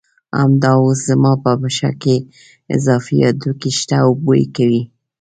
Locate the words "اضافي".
2.75-3.17